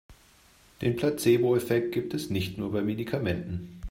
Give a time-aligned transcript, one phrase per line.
[0.81, 3.77] Den Placeboeffekt gibt es nicht nur bei Medikamenten.